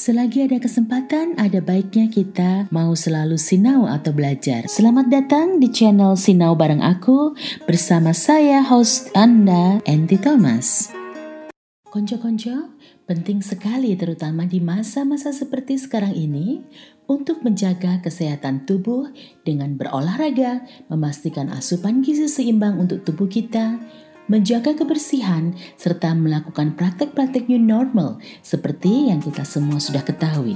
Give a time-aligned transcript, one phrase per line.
[0.00, 4.64] Selagi ada kesempatan, ada baiknya kita mau selalu sinau atau belajar.
[4.64, 7.36] Selamat datang di channel Sinau bareng aku
[7.68, 10.88] bersama saya host Anda, Andy Thomas.
[11.84, 16.64] Konco-konco, penting sekali terutama di masa-masa seperti sekarang ini
[17.04, 19.12] untuk menjaga kesehatan tubuh
[19.44, 23.76] dengan berolahraga, memastikan asupan gizi seimbang untuk tubuh kita,
[24.30, 30.54] menjaga kebersihan, serta melakukan praktek-praktek new normal seperti yang kita semua sudah ketahui.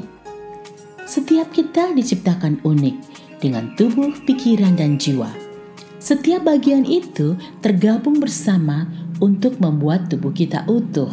[1.05, 2.97] Setiap kita diciptakan unik
[3.43, 5.29] dengan tubuh, pikiran, dan jiwa.
[5.99, 11.11] Setiap bagian itu tergabung bersama untuk membuat tubuh kita utuh.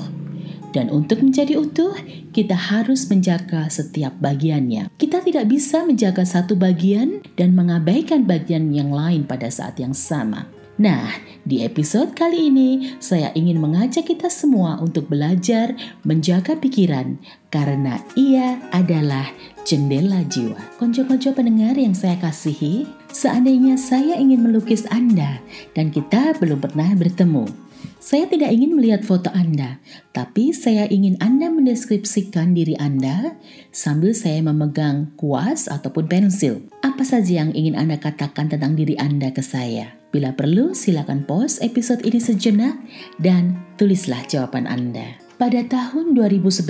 [0.72, 1.91] Dan untuk menjadi utuh,
[2.32, 4.88] kita harus menjaga setiap bagiannya.
[4.96, 10.48] Kita tidak bisa menjaga satu bagian dan mengabaikan bagian yang lain pada saat yang sama.
[10.80, 11.12] Nah,
[11.44, 15.76] di episode kali ini saya ingin mengajak kita semua untuk belajar
[16.08, 17.20] menjaga pikiran
[17.52, 19.28] karena ia adalah
[19.68, 20.55] jendela jiwa.
[20.80, 25.44] Konco-konco pendengar yang saya kasihi, seandainya saya ingin melukis Anda
[25.76, 27.72] dan kita belum pernah bertemu.
[28.02, 29.78] Saya tidak ingin melihat foto Anda,
[30.13, 33.38] tapi saya ingin Anda mendeskripsikan diri Anda
[33.70, 36.66] sambil saya memegang kuas ataupun pensil.
[36.82, 40.01] Apa saja yang ingin Anda katakan tentang diri Anda ke saya?
[40.12, 42.76] Bila perlu, silakan pause episode ini sejenak
[43.23, 45.15] dan tulislah jawaban Anda.
[45.41, 46.70] Pada tahun 2011,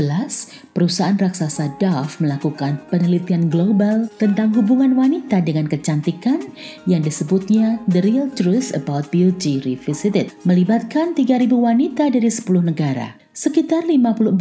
[0.72, 6.40] perusahaan raksasa Dove melakukan penelitian global tentang hubungan wanita dengan kecantikan
[6.88, 13.21] yang disebutnya The Real Truth About Beauty Revisited, melibatkan 3.000 wanita dari 10 negara.
[13.32, 14.36] Sekitar 54%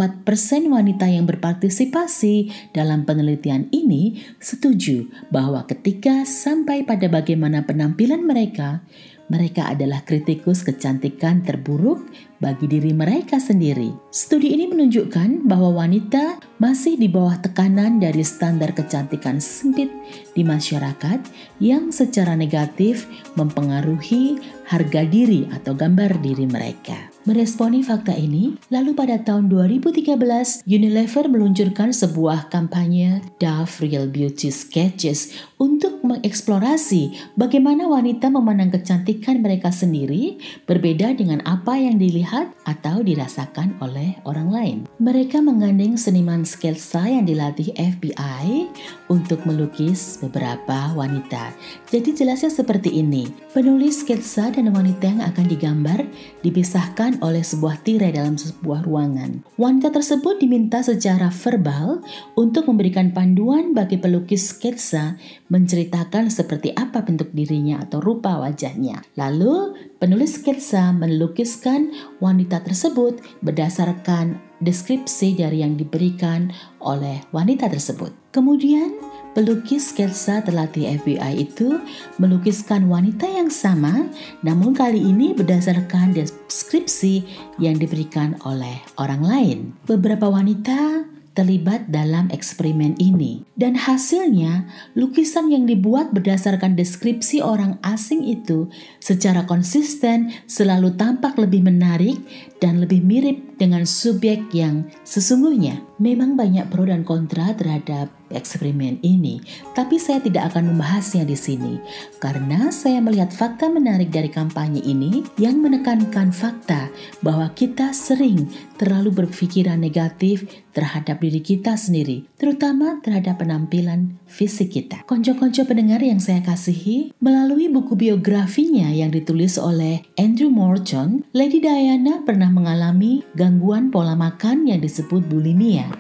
[0.67, 8.83] wanita yang berpartisipasi dalam penelitian ini setuju bahwa ketika sampai pada bagaimana penampilan mereka,
[9.31, 12.03] mereka adalah kritikus kecantikan terburuk
[12.41, 13.93] bagi diri mereka sendiri.
[14.11, 19.93] Studi ini menunjukkan bahwa wanita masih di bawah tekanan dari standar kecantikan sempit
[20.33, 21.21] di masyarakat
[21.61, 23.07] yang secara negatif
[23.37, 24.41] mempengaruhi
[24.71, 27.11] harga diri atau gambar diri mereka.
[27.29, 35.37] Meresponi fakta ini, lalu pada tahun 2013, Unilever meluncurkan sebuah kampanye Dove Real Beauty Sketches
[35.61, 42.30] untuk mengeksplorasi bagaimana wanita memandang kecantikan mereka sendiri berbeda dengan apa yang dilihat
[42.65, 44.79] atau dirasakan oleh orang lain.
[45.03, 48.71] Mereka menggandeng seniman sketsa yang dilatih FBI
[49.11, 51.51] untuk melukis beberapa wanita.
[51.91, 56.07] Jadi jelasnya seperti ini, penulis sketsa dan wanita yang akan digambar
[56.47, 59.43] dipisahkan oleh sebuah tirai dalam sebuah ruangan.
[59.59, 62.01] Wanita tersebut diminta secara verbal
[62.39, 65.19] untuk memberikan panduan bagi pelukis sketsa
[65.51, 69.03] menceritakan seperti apa bentuk dirinya atau rupa wajahnya.
[69.19, 76.51] Lalu, penulis sketsa melukiskan wanita tersebut berdasarkan deskripsi dari yang diberikan
[76.81, 78.11] oleh wanita tersebut.
[78.33, 78.97] Kemudian,
[79.31, 81.79] Pelukis sketsa terlatih FBI itu
[82.19, 84.11] melukiskan wanita yang sama,
[84.43, 87.23] namun kali ini berdasarkan deskripsi
[87.63, 89.59] yang diberikan oleh orang lain.
[89.87, 94.69] Beberapa wanita terlibat dalam eksperimen ini, dan hasilnya
[94.99, 98.69] lukisan yang dibuat berdasarkan deskripsi orang asing itu
[99.01, 102.21] secara konsisten selalu tampak lebih menarik
[102.61, 105.81] dan lebih mirip dengan subjek yang sesungguhnya.
[105.97, 109.43] Memang banyak pro dan kontra terhadap eksperimen ini,
[109.75, 111.83] tapi saya tidak akan membahasnya di sini
[112.23, 116.89] karena saya melihat fakta menarik dari kampanye ini yang menekankan fakta
[117.21, 118.49] bahwa kita sering
[118.81, 125.03] terlalu berpikiran negatif terhadap diri kita sendiri, terutama terhadap penampilan fisik kita.
[125.05, 132.23] Konco-konco pendengar yang saya kasihi, melalui buku biografinya yang ditulis oleh Andrew Morton, Lady Diana
[132.23, 135.91] pernah mengalami gangguan pola makan yang disebut bulimia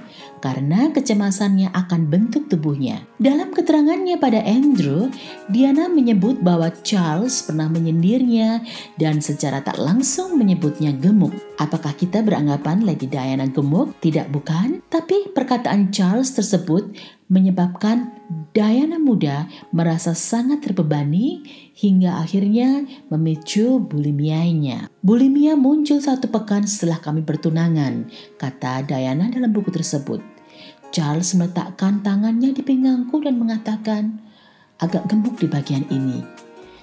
[0.40, 3.04] karena kecemasannya akan bentuk tubuhnya.
[3.20, 5.12] Dalam keterangannya pada Andrew,
[5.52, 8.64] Diana menyebut bahwa Charles pernah menyindirnya
[8.96, 11.36] dan secara tak langsung menyebutnya gemuk.
[11.60, 14.00] Apakah kita beranggapan Lady Diana gemuk?
[14.00, 16.90] Tidak bukan, tapi perkataan Charles tersebut
[17.30, 18.10] menyebabkan
[18.50, 21.46] Diana muda merasa sangat terbebani
[21.80, 24.92] hingga akhirnya memicu bulimianya.
[25.00, 30.20] Bulimia muncul satu pekan setelah kami bertunangan, kata Diana dalam buku tersebut.
[30.92, 34.20] Charles meletakkan tangannya di pinggangku dan mengatakan,
[34.76, 36.20] agak gemuk di bagian ini.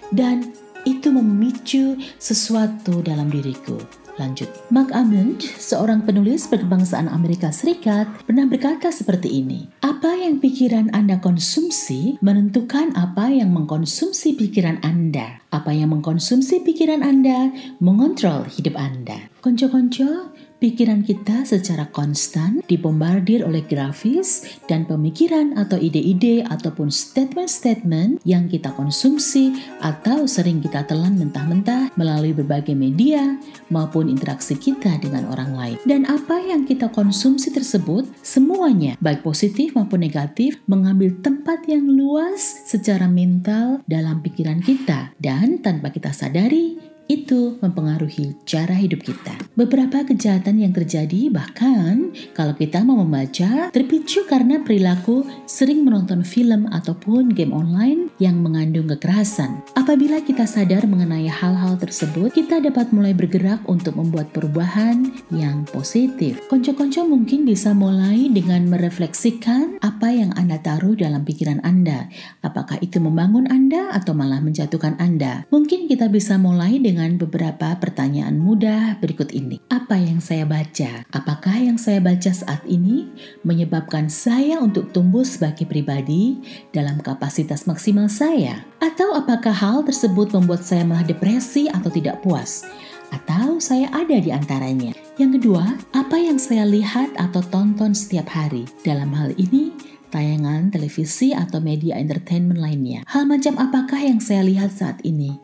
[0.09, 0.49] Dan
[0.87, 3.77] itu memicu sesuatu dalam diriku.
[4.17, 4.49] Lanjut.
[4.73, 9.69] Mark Amond, seorang penulis berkebangsaan Amerika Serikat, pernah berkata seperti ini.
[9.85, 15.41] Apa yang pikiran Anda konsumsi menentukan apa yang mengkonsumsi pikiran Anda.
[15.53, 19.29] Apa yang mengkonsumsi pikiran Anda mengontrol hidup Anda.
[19.45, 28.49] Konco-konco, pikiran kita secara konstan dibombardir oleh grafis dan pemikiran atau ide-ide ataupun statement-statement yang
[28.49, 29.53] kita konsumsi
[29.85, 33.37] atau sering kita telan mentah-mentah melalui berbagai media
[33.69, 35.77] maupun interaksi kita dengan orang lain.
[35.85, 42.65] Dan apa yang kita konsumsi tersebut semuanya baik positif maupun negatif mengambil tempat yang luas
[42.65, 49.35] secara mental dalam pikiran kita dan tanpa kita sadari itu mempengaruhi cara hidup kita.
[49.55, 56.67] Beberapa kejahatan yang terjadi bahkan kalau kita mau membaca terpicu karena perilaku sering menonton film
[56.69, 59.63] ataupun game online yang mengandung kekerasan.
[59.79, 66.43] Apabila kita sadar mengenai hal-hal tersebut, kita dapat mulai bergerak untuk membuat perubahan yang positif.
[66.51, 72.11] Konco-konco mungkin bisa mulai dengan merefleksikan apa yang Anda taruh dalam pikiran Anda.
[72.43, 75.47] Apakah itu membangun Anda atau malah menjatuhkan Anda?
[75.53, 79.61] Mungkin kita bisa mulai dengan dengan beberapa pertanyaan mudah berikut ini.
[79.69, 81.05] Apa yang saya baca?
[81.13, 83.05] Apakah yang saya baca saat ini
[83.45, 86.41] menyebabkan saya untuk tumbuh sebagai pribadi
[86.73, 88.65] dalam kapasitas maksimal saya?
[88.81, 92.65] Atau apakah hal tersebut membuat saya malah depresi atau tidak puas?
[93.13, 94.97] Atau saya ada di antaranya?
[95.21, 98.65] Yang kedua, apa yang saya lihat atau tonton setiap hari?
[98.81, 99.69] Dalam hal ini,
[100.09, 103.03] tayangan televisi atau media entertainment lainnya.
[103.05, 105.37] Hal macam apakah yang saya lihat saat ini?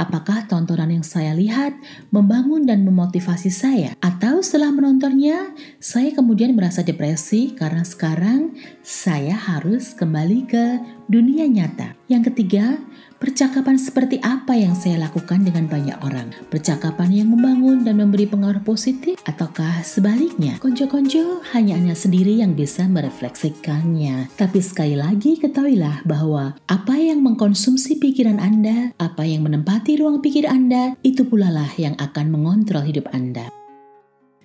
[0.00, 1.76] Apakah tontonan yang saya lihat
[2.08, 3.92] membangun dan memotivasi saya?
[4.00, 10.64] Atau setelah menontonnya, saya kemudian merasa depresi karena sekarang saya harus kembali ke
[11.10, 11.98] dunia nyata.
[12.06, 12.78] Yang ketiga,
[13.20, 16.32] Percakapan seperti apa yang saya lakukan dengan banyak orang?
[16.48, 20.56] Percakapan yang membangun dan memberi pengaruh positif ataukah sebaliknya?
[20.56, 24.32] Konco-konco hanya Anda sendiri yang bisa merefleksikannya.
[24.40, 30.48] Tapi sekali lagi ketahuilah bahwa apa yang mengkonsumsi pikiran Anda, apa yang menempati ruang pikir
[30.48, 33.59] Anda, itu pula lah yang akan mengontrol hidup Anda.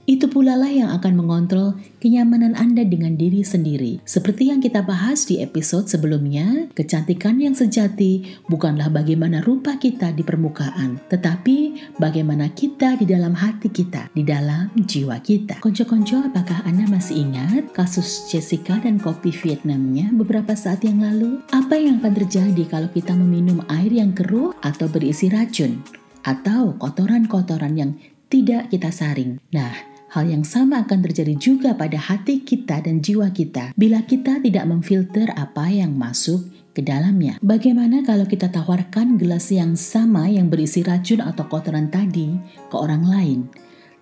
[0.06, 4.06] Itu pula lah yang akan mengontrol kenyamanan Anda dengan diri sendiri.
[4.06, 10.22] Seperti yang kita bahas di episode sebelumnya, kecantikan yang sejati bukanlah bagaimana rupa kita di
[10.22, 15.58] permukaan, tetapi bagaimana kita di dalam hati kita, di dalam jiwa kita.
[15.66, 21.42] Konco-konco, apakah Anda masih ingat kasus Jessica dan kopi Vietnamnya beberapa saat yang lalu?
[21.50, 25.82] Apa yang akan terjadi kalau kita meminum air yang keruh atau berisi racun?
[26.22, 27.98] Atau kotoran-kotoran yang
[28.30, 29.38] tidak kita saring.
[29.54, 34.40] Nah, Hal yang sama akan terjadi juga pada hati kita dan jiwa kita bila kita
[34.40, 36.40] tidak memfilter apa yang masuk
[36.72, 37.36] ke dalamnya.
[37.44, 42.32] Bagaimana kalau kita tawarkan gelas yang sama yang berisi racun atau kotoran tadi
[42.72, 43.40] ke orang lain?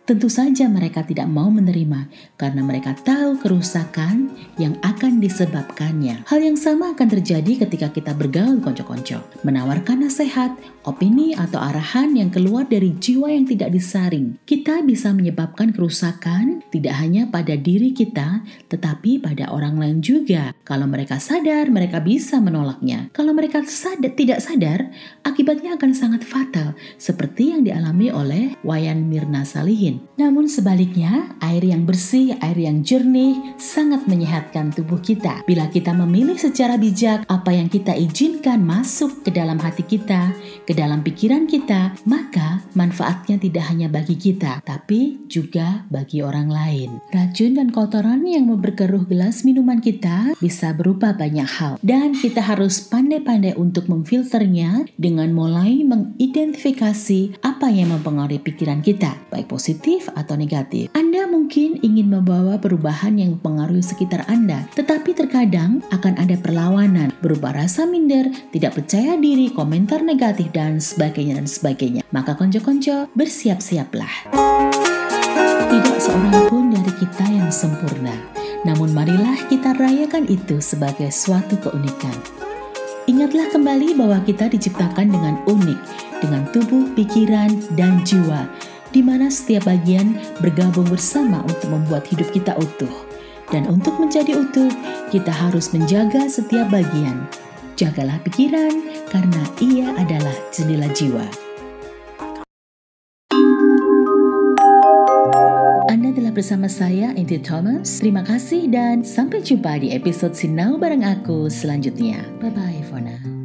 [0.04, 6.28] Tentu saja mereka tidak mau menerima karena mereka tahu kerusakan yang akan disebabkannya.
[6.28, 12.28] Hal yang sama akan terjadi ketika kita bergaul konco-konco, menawarkan nasihat, opini atau arahan yang
[12.28, 14.36] keluar dari jiwa yang tidak disaring.
[14.44, 20.52] Kita bisa menyebabkan kerusakan tidak hanya pada diri kita, tetapi pada orang lain juga.
[20.68, 23.08] Kalau mereka sadar, mereka bisa menolaknya.
[23.16, 24.92] Kalau mereka sadar, tidak sadar,
[25.24, 31.84] akibatnya akan sangat fatal, seperti yang dialami oleh Wayan Mirna Salihin namun sebaliknya, air yang
[31.84, 35.42] bersih, air yang jernih sangat menyehatkan tubuh kita.
[35.50, 40.32] Bila kita memilih secara bijak apa yang kita izinkan masuk ke dalam hati kita,
[40.64, 46.90] ke dalam pikiran kita, maka manfaatnya tidak hanya bagi kita, tapi juga bagi orang lain.
[47.12, 52.80] Racun dan kotoran yang memperkeruh gelas minuman kita bisa berupa banyak hal, dan kita harus
[52.88, 60.40] pandai-pandai untuk memfilternya dengan mulai mengidentifikasi apa yang mempengaruhi pikiran kita, baik positif positif atau
[60.40, 60.88] negatif.
[60.96, 67.52] Anda mungkin ingin membawa perubahan yang mempengaruhi sekitar Anda, tetapi terkadang akan ada perlawanan berupa
[67.52, 72.02] rasa minder, tidak percaya diri, komentar negatif, dan sebagainya dan sebagainya.
[72.16, 74.32] Maka konco-konco bersiap-siaplah.
[75.68, 78.16] Tidak seorang pun dari kita yang sempurna,
[78.64, 82.16] namun marilah kita rayakan itu sebagai suatu keunikan.
[83.04, 85.80] Ingatlah kembali bahwa kita diciptakan dengan unik,
[86.24, 88.48] dengan tubuh, pikiran, dan jiwa
[88.94, 92.94] di mana setiap bagian bergabung bersama untuk membuat hidup kita utuh.
[93.50, 94.72] Dan untuk menjadi utuh,
[95.10, 97.26] kita harus menjaga setiap bagian.
[97.76, 101.26] Jagalah pikiran, karena ia adalah jendela jiwa.
[105.90, 108.02] Anda telah bersama saya, Andy Thomas.
[108.02, 112.26] Terima kasih dan sampai jumpa di episode Sinau bareng aku selanjutnya.
[112.42, 113.43] Bye-bye for now.